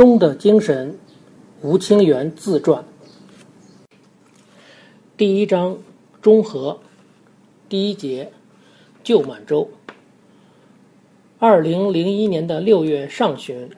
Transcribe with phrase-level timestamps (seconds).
[0.00, 0.98] 中的精神，
[1.60, 2.86] 吴清源自传。
[5.14, 5.76] 第一章
[6.22, 6.80] 中和，
[7.68, 8.32] 第一节
[9.04, 9.68] 旧满洲。
[11.38, 13.68] 二零零一年的六月上旬，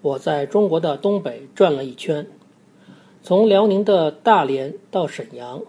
[0.00, 2.28] 我在中国的东北转了一圈，
[3.24, 5.62] 从辽宁的大连到沈阳，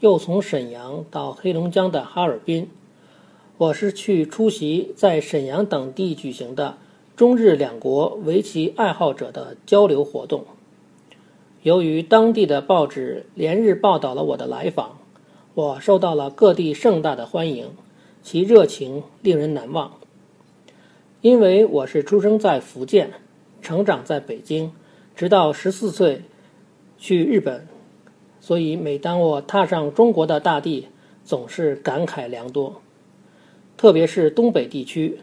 [0.00, 2.68] 又从沈阳到黑龙江的哈尔滨。
[3.58, 6.78] 我是去出席在沈阳等地举行的。
[7.16, 10.44] 中日两国围棋爱好者的交流活动。
[11.62, 14.98] 由于当地的报纸连日报道了我的来访，
[15.54, 17.70] 我受到了各地盛大的欢迎，
[18.22, 19.92] 其热情令人难忘。
[21.22, 23.10] 因为我是出生在福建，
[23.62, 24.72] 成长在北京，
[25.14, 26.20] 直到十四岁
[26.98, 27.66] 去日本，
[28.40, 30.88] 所以每当我踏上中国的大地，
[31.24, 32.82] 总是感慨良多。
[33.78, 35.20] 特别是东北地区。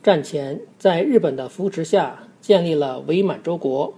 [0.00, 3.94] 战前，在日本的扶持下建立了伪满洲国，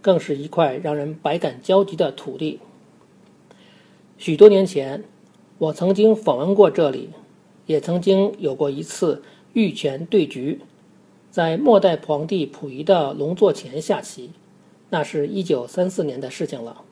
[0.00, 2.58] 更是一块让人百感交集的土地。
[4.18, 5.04] 许多年前，
[5.58, 7.10] 我曾经访问过这里，
[7.66, 10.60] 也曾经有过一次御前对局，
[11.30, 14.32] 在末代皇帝溥仪的龙座前下棋，
[14.90, 16.82] 那是一九三四年的事情了。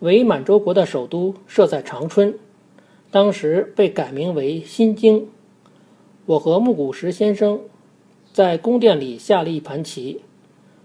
[0.00, 2.38] 伪满洲国的首都设在长春，
[3.10, 5.28] 当时被改名为新京。
[6.24, 7.60] 我和木谷实先生
[8.32, 10.20] 在宫殿里下了一盘棋，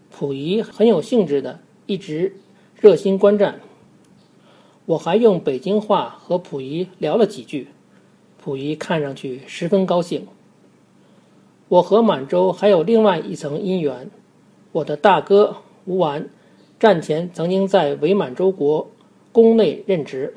[0.10, 2.34] 溥仪很有兴致的一直
[2.76, 3.60] 热心观战。
[4.88, 7.68] 我还用北京话和溥仪聊了几句，
[8.44, 10.26] 溥仪看上去十分高兴。
[11.68, 14.10] 我和满洲还有另外一层姻缘，
[14.72, 16.28] 我的大哥吴完
[16.80, 18.90] 战前曾经在伪满洲国
[19.32, 20.34] 宫内任职，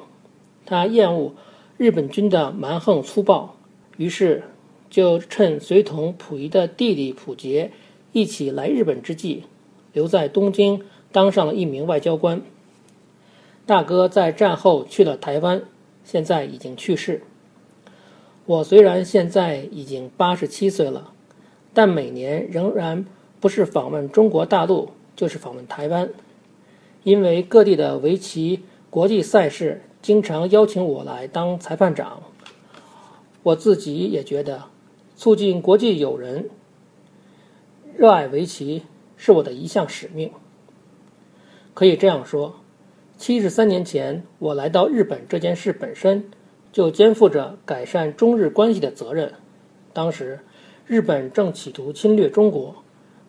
[0.67, 1.33] 他厌恶
[1.79, 3.57] 日本军的蛮横粗暴，
[3.97, 4.43] 于是。
[4.91, 7.71] 就趁随同溥仪的弟弟溥杰
[8.11, 9.45] 一起来日本之际，
[9.93, 12.43] 留在东京当上了一名外交官。
[13.67, 15.63] 大哥在战后去了台湾，
[16.03, 17.23] 现在已经去世。
[18.47, 21.13] 我虽然现在已经八十七岁了，
[21.73, 23.07] 但每年仍然
[23.39, 26.09] 不是访问中国大陆，就是访问台湾，
[27.05, 32.25] 因为各地的围棋国际赛事经常邀请我来当裁判长。
[33.45, 34.65] 我自己也觉得。
[35.21, 36.49] 促进国际友人
[37.95, 38.85] 热爱围棋
[39.19, 40.33] 是我的一项使命。
[41.75, 42.55] 可以这样说，
[43.19, 46.25] 七十三年前我来到日本这件事本身
[46.73, 49.35] 就肩负着改善中日关系的责任。
[49.93, 50.41] 当时，
[50.87, 52.77] 日本正企图侵略中国，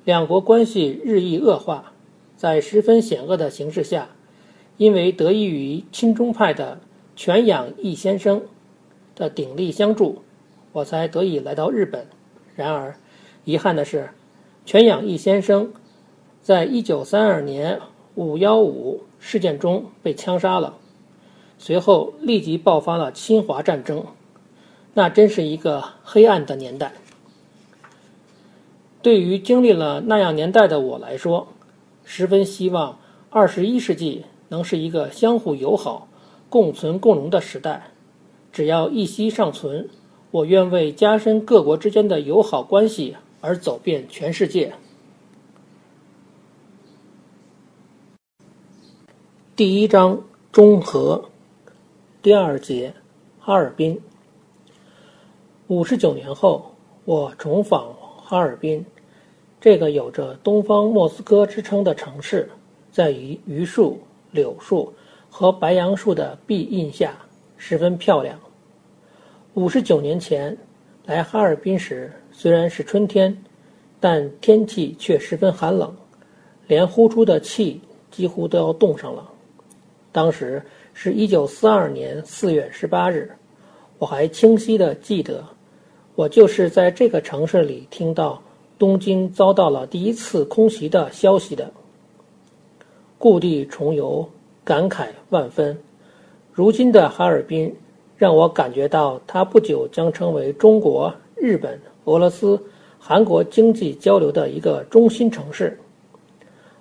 [0.06, 1.91] 两国关系日益恶化。
[2.38, 4.07] 在十分险恶的形势下，
[4.78, 6.80] 因为得益于亲中派的
[7.18, 8.44] 全养义先生
[9.13, 10.22] 的鼎力相助。
[10.74, 12.08] 我才得以来到日本。
[12.56, 12.96] 然而，
[13.44, 14.09] 遗憾的是，
[14.66, 15.74] 全养义先生
[16.42, 17.80] 在一九三二年
[18.16, 20.78] 五幺五事件中被枪杀了。
[21.58, 24.06] 随后立即爆发了侵华战争，
[24.94, 26.94] 那真是一个黑暗的年代。
[29.02, 31.48] 对于经历了那样年代的我来说，
[32.04, 33.00] 十分希望
[33.30, 36.08] 二十一世纪能是一个相互友好、
[36.50, 37.92] 共存共荣的时代。
[38.52, 39.90] 只要一息尚存。
[40.31, 44.74] 我愿为加深各国之间的友好关系而走遍全世界。
[49.58, 51.25] 第一章中和，
[52.22, 52.94] 第二节
[53.40, 54.02] 哈尔滨。
[55.68, 58.86] 五十九年后，我重访哈尔滨，
[59.59, 62.50] 这个有着“东方莫斯科”之称的城市，
[62.90, 64.00] 在于榆树、
[64.31, 64.94] 柳树
[65.30, 67.18] 和白杨树的庇荫下，
[67.58, 68.40] 十分漂亮。
[69.53, 70.56] 五十九年前
[71.06, 73.38] 来哈尔滨时，虽然是春天，
[74.00, 75.94] 但天气却十分寒冷，
[76.67, 79.30] 连呼出的气几乎都要冻上了。
[80.13, 80.63] 当时
[80.94, 83.30] 是一九四二年四月十八日，
[83.98, 85.44] 我还清晰的记得，
[86.15, 88.42] 我就是在这个城市里听到
[88.80, 91.69] 东京遭到了第一次空袭的消息的。
[93.18, 94.30] 故地重游，
[94.63, 95.77] 感慨万分。
[96.54, 97.75] 如今的哈尔滨。
[98.21, 102.62] 让我感觉到，它不久将成为中国、日本、俄罗斯、
[103.00, 105.75] 韩国经济交流的一个中心城市。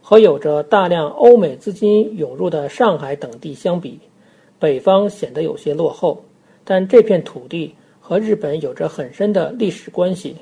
[0.02, 3.98] 和有着大量欧美资金涌入的上海等地相比，
[4.58, 6.22] 北方显得有些落后。
[6.62, 10.37] 但这片土地和日本有着很深的历史关系，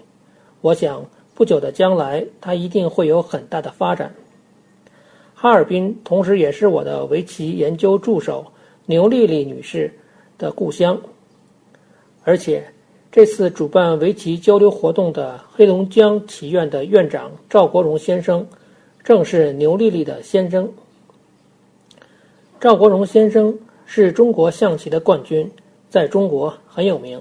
[0.63, 4.13] 我想不久的将来，它一定会有很大的发展。
[5.33, 8.45] 哈尔滨同时也是我的围棋研究助手
[8.87, 9.95] 牛丽丽女士。
[10.39, 10.99] 的故乡，
[12.23, 12.65] 而且
[13.11, 18.47] 这次主办围棋交流活动的黑龙江棋院的院长赵国荣先生，
[19.03, 20.71] 正是牛丽丽的先生。
[22.61, 25.51] 赵国荣先生是中国象棋的冠军，
[25.91, 27.21] 在中国很有名。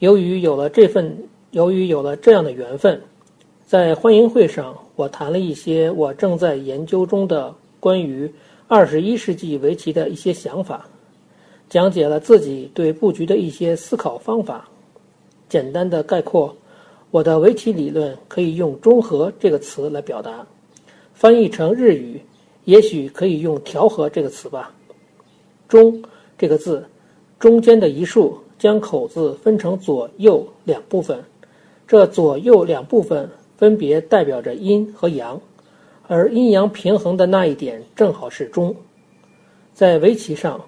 [0.00, 1.16] 由于有了这份，
[1.50, 3.00] 由于有了这样的缘分，
[3.66, 8.32] 在欢迎会上，我谈了一些我正在研究中的关于
[8.66, 10.88] 二十一世纪围棋的一些想法，
[11.70, 14.68] 讲解了自己对布局的一些思考方法。
[15.48, 16.54] 简单的概括，
[17.12, 20.44] 我的围棋理论可以用“中和”这个词来表达，
[21.14, 22.20] 翻译成日语。
[22.64, 24.74] 也许可以用“调和”这个词吧。
[25.68, 26.02] 中
[26.36, 26.84] 这个字，
[27.38, 31.22] 中间的一竖将口字分成左右两部分，
[31.86, 35.40] 这左右两部分分别代表着阴和阳，
[36.08, 38.74] 而阴阳平衡的那一点正好是中。
[39.72, 40.60] 在围棋上，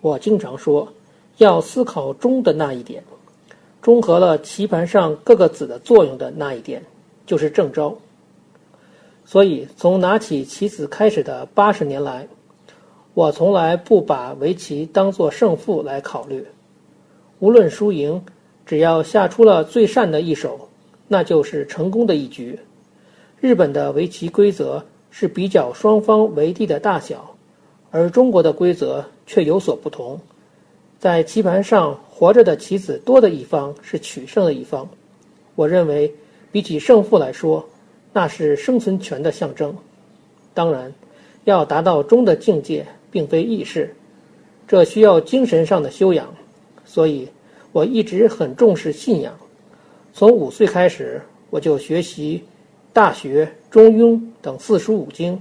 [0.00, 0.88] 我经常说，
[1.36, 3.02] 要思考中的那一点，
[3.82, 6.82] 中和了棋盘上各个子的作用的那一点，
[7.26, 7.96] 就是正招。
[9.24, 12.26] 所以，从拿起棋子开始的八十年来，
[13.14, 16.46] 我从来不把围棋当作胜负来考虑。
[17.38, 18.24] 无论输赢，
[18.66, 20.68] 只要下出了最善的一手，
[21.08, 22.58] 那就是成功的一局。
[23.38, 27.29] 日本的围棋规则是比较双方围地的大小，
[27.90, 30.20] 而中国的规则却有所不同。
[30.98, 34.88] 在棋盘上活着的棋子多的一方是取胜的一方。
[35.54, 36.12] 我认为，
[36.52, 37.66] 比起胜负来说，
[38.12, 39.74] 那是生存权的象征。
[40.52, 40.92] 当然，
[41.44, 43.94] 要达到中的境界，并非易事，
[44.68, 46.32] 这需要精神上的修养。
[46.84, 47.28] 所以，
[47.72, 49.32] 我一直很重视信仰。
[50.12, 52.38] 从五岁开始，我就学习
[52.92, 55.40] 《大学》《中庸》等四书五经，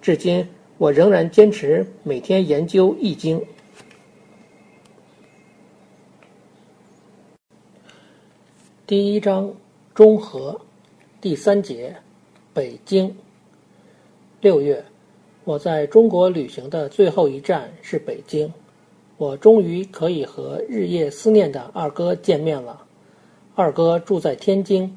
[0.00, 0.46] 至今
[0.84, 3.40] 我仍然坚持每天研究《易经》。
[8.86, 9.50] 第一章：
[9.94, 10.60] 中和，
[11.22, 11.96] 第三节。
[12.52, 13.16] 北京。
[14.42, 14.84] 六月，
[15.44, 18.52] 我在中国旅行的最后一站是北京。
[19.16, 22.84] 我终于可以和日夜思念的二哥见面了。
[23.54, 24.94] 二哥住在天津，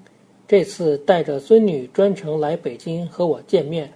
[0.49, 3.89] 这次带着孙女专程来北京和我见面。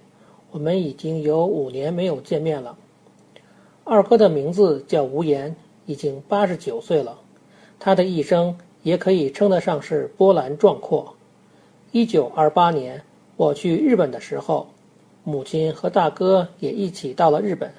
[0.52, 2.78] 我们已经有五年没有见面了。
[3.84, 5.56] 二哥的名字叫吴岩，
[5.86, 7.18] 已经八十九岁了。
[7.80, 11.16] 他的一生也可以称得上是波澜壮阔。
[11.92, 13.02] 一九二八年。
[13.38, 14.68] 我去日本的时候，
[15.24, 17.74] 母亲和大哥也一起到了日本，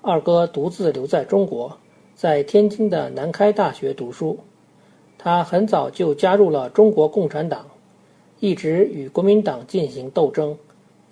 [0.00, 1.76] 二哥独自留在中国，
[2.14, 4.38] 在天津的南开大学读书。
[5.18, 7.66] 他很早就加入了中国共产党，
[8.38, 10.56] 一直与国民党进行斗争，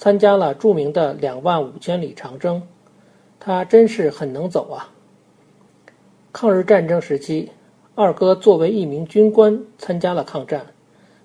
[0.00, 2.62] 参加了著名的两万五千里长征。
[3.38, 4.88] 他真是很能走啊！
[6.32, 7.50] 抗日战争时期，
[7.94, 10.64] 二哥作为一名军官参加了抗战。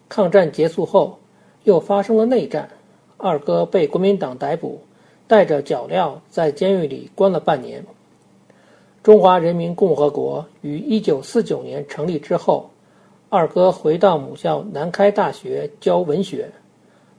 [0.09, 1.17] 抗战结束后。
[1.63, 2.69] 又发生了内战，
[3.17, 4.79] 二哥被国民党逮捕，
[5.25, 7.83] 带着脚镣在监狱里关了半年。
[9.01, 12.69] 中华人民共和国于1949年成立之后，
[13.29, 16.47] 二哥回到母校南开大学教文学。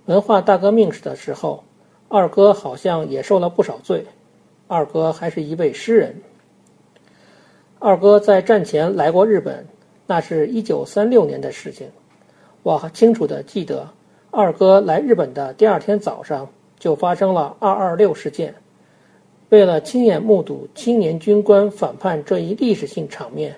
[0.07, 1.65] 文化大革命时的时候，
[2.09, 4.07] 二哥好像也受了不少罪。
[4.69, 6.15] 二哥还是一位诗人。
[7.81, 9.67] 二哥在战前来过日本，
[10.07, 11.89] 那是一九三六年的事情，
[12.63, 13.89] 我清楚地记得。
[14.31, 16.49] 二哥来日本的第二天早上，
[16.79, 18.55] 就发生了二二六事件。
[19.49, 23.57] 为了亲眼目睹青年军官反叛这一历史性场面，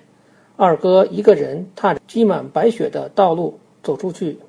[0.55, 4.39] 二哥一个人踏着积满白雪的道路走出去。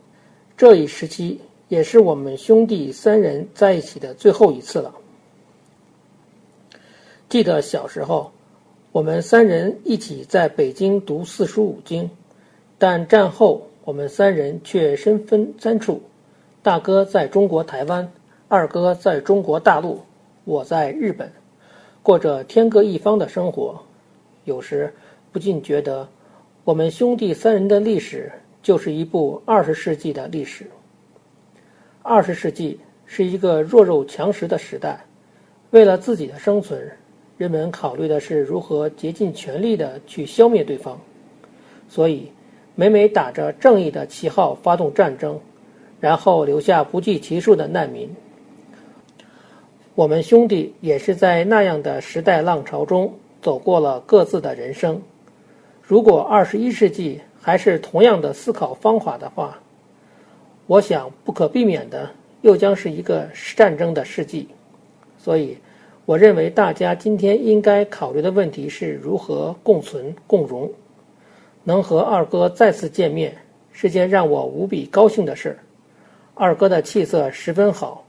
[0.56, 1.40] 这一时期
[1.70, 4.92] 也是我们兄弟三人在一起的最后一次了。
[7.28, 8.32] 记得小时候，
[8.90, 12.10] 我们三人一起在北京读四书五经，
[12.76, 16.02] 但战后我们三人却身分三处。
[16.60, 18.12] 大哥在中国台湾，
[18.48, 20.00] 二哥在中国大陆，
[20.44, 21.30] 我在日本，
[22.02, 23.80] 过着天各一方的生活。
[24.44, 24.92] 有时
[25.30, 26.08] 不禁觉得，
[26.64, 30.68] 我们兄弟三人的历史就是一部二十世纪的历史。
[32.02, 34.98] 二十世纪是一个弱肉强食的时代，
[35.70, 36.90] 为了自己的生存，
[37.36, 40.98] 人们考虑的是如何竭尽全力的去消灭对方，
[41.88, 42.30] 所以
[42.74, 45.38] 每每打着正义的旗号发动战争。
[46.00, 48.08] 然后留下不计其数的难民。
[49.94, 54.98] 我们兄弟也是在那样的时代浪潮中走过了各自的人生。
[55.82, 59.60] 如果二十一世纪还是同样的思考方法的话，
[60.70, 62.08] 我想不可避免的
[62.42, 64.46] 又将是一个战争的世纪。
[65.18, 65.58] 所以，
[66.06, 70.70] 我认为大家今天应该考虑的问题是如何共存共荣。
[71.64, 73.36] 能和二哥再次见面
[73.72, 75.58] 是件让我无比高兴的事儿。
[76.34, 78.04] 二哥的气色十分好，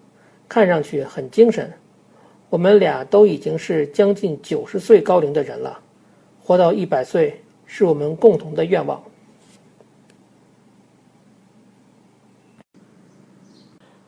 [0.47, 1.67] 看上去很精神。
[2.51, 5.79] 我们俩都已经是将近九十岁高龄的人了，
[6.39, 9.01] 活到一百岁是我们共同的愿望。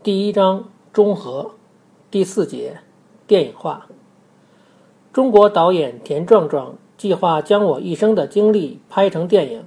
[0.04, 1.52] 第一章中和，
[2.12, 2.80] 第四节
[3.26, 3.88] 电影化。
[5.14, 9.64] 中国导演田壮壮计划将我一生的经历拍成电影。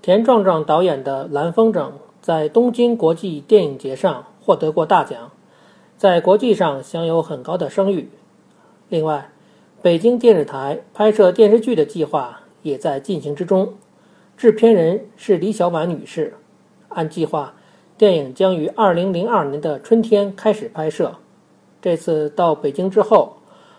[0.00, 1.88] 田壮壮导演的《蓝风筝》
[2.22, 5.30] 在东京国际电影节上获得过大奖。
[5.98, 8.08] 在国际上享有很高的声誉。
[8.88, 9.30] 另外，
[9.82, 13.74] 北京电视台拍摄电视剧的计划也在进行之中，
[14.38, 16.32] 制片人是李小婉女士。
[16.88, 17.54] 按计划，
[18.00, 21.16] 电影将于2002年的春天开始拍摄。
[21.82, 23.36] 这次到北京之后，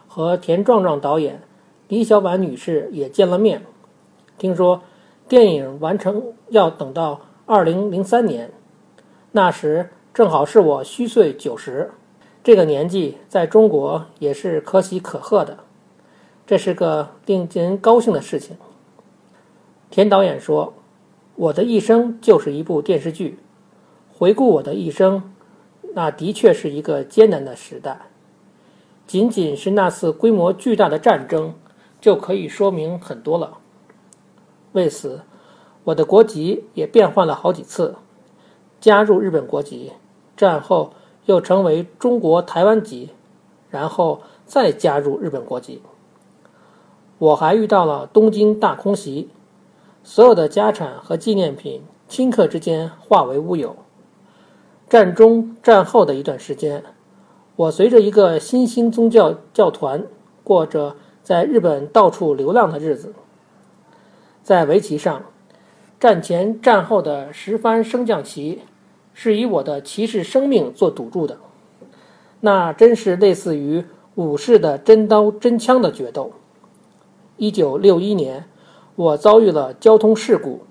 [0.07, 1.41] 和田壮壮导演、
[1.87, 3.63] 李小婉女士也见了面。
[4.37, 4.83] 听说
[5.27, 8.51] 电影完成要等到2003年，
[9.31, 11.89] 那时正好是我虚岁九十。
[12.43, 15.57] 这个年纪在中国也是可喜可贺的，
[16.45, 18.55] 这是个令人高兴的事情。
[19.89, 20.75] 田导演说
[21.33, 23.39] ：“我的一生就是一部电视剧。
[24.21, 25.33] 回顾我的一生，
[25.95, 28.01] 那的确是一个艰难的时代。
[29.07, 31.55] 仅仅是那次规模巨大的战争，
[31.99, 33.57] 就可以说明很多了。
[34.73, 35.21] 为此，
[35.85, 37.95] 我的国籍也变换了好几次，
[38.79, 39.93] 加入日本国籍，
[40.37, 40.93] 战后。”
[41.25, 43.11] 又成为中国台湾籍，
[43.69, 45.79] 然后再加入日本国籍。
[47.19, 49.29] 我还遇到了东京大空袭，
[50.03, 53.75] 所有的家产和纪念品顷刻之间化为乌有。
[54.91, 56.83] 战中战后的一段时间，
[57.55, 60.03] 我随着一个新兴宗教教团，
[60.43, 63.13] 过着在日本到处流浪的日子。
[64.43, 65.23] 在围棋上，
[65.97, 68.63] 战前战后的十番升降棋。
[69.13, 71.37] 是以我的骑士生命做赌注的，
[72.41, 76.33] 那真是类似于武士的真刀真枪的决斗。
[77.37, 78.43] 一九六一年，
[78.95, 80.61] 我遭遇了交通事故，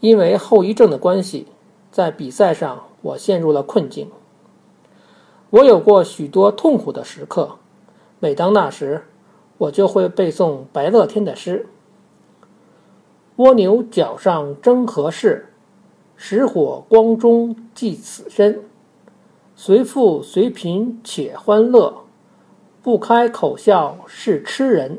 [0.00, 1.46] 因为后遗症的关系，
[1.92, 4.10] 在比赛上我陷入了困境。
[5.50, 7.56] 我有过许多痛苦的时刻，
[8.20, 9.04] 每当那时，
[9.56, 11.66] 我就会背诵白乐天的诗
[13.36, 15.46] ：“蜗牛角上争何事？”
[16.20, 18.60] 石火光中寄此身，
[19.54, 21.94] 随富随贫且欢乐，
[22.82, 24.98] 不开口笑是痴人。